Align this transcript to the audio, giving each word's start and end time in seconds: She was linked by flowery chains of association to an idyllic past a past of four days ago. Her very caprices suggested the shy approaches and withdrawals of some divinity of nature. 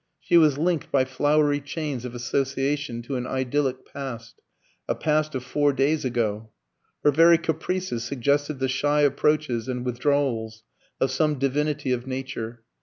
She 0.19 0.35
was 0.35 0.57
linked 0.57 0.91
by 0.91 1.05
flowery 1.05 1.61
chains 1.61 2.05
of 2.05 2.15
association 2.15 3.03
to 3.03 3.17
an 3.17 3.27
idyllic 3.27 3.85
past 3.85 4.41
a 4.89 4.95
past 4.95 5.35
of 5.35 5.43
four 5.43 5.73
days 5.73 6.03
ago. 6.03 6.49
Her 7.03 7.11
very 7.11 7.37
caprices 7.37 8.03
suggested 8.03 8.57
the 8.57 8.67
shy 8.67 9.01
approaches 9.01 9.67
and 9.67 9.85
withdrawals 9.85 10.63
of 10.99 11.11
some 11.11 11.37
divinity 11.37 11.91
of 11.91 12.07
nature. 12.07 12.63